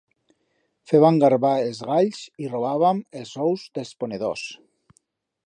Fébam 0.91 1.19
garbar 1.23 1.51
els 1.65 1.81
galls 1.91 2.23
y 2.45 2.49
robábam 2.55 3.03
els 3.21 3.35
ous 3.45 3.69
d'els 3.77 3.93
ponedors. 4.03 4.49